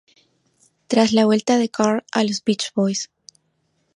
Tras 0.87 1.11
la 1.13 1.25
vuelta 1.25 1.59
de 1.59 1.69
Carl 1.69 2.03
a 2.11 2.23
los 2.23 2.43
Beach 2.43 2.73
Boys. 2.73 3.11